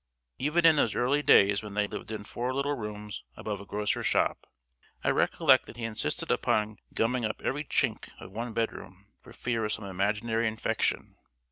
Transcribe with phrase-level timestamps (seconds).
[0.39, 4.07] Even in those early days when they lived in four little rooms above a grocer's
[4.07, 4.47] shop,
[5.03, 9.63] I recollect that he insisted upon gumming up every chink of one bedroom for fear
[9.63, 11.17] of some imaginary infection.